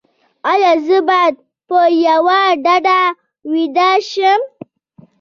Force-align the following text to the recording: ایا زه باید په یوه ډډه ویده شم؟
ایا 0.51 0.71
زه 0.85 0.97
باید 1.09 1.35
په 1.67 1.79
یوه 2.07 2.39
ډډه 2.65 2.99
ویده 3.51 3.89
شم؟ 4.09 4.41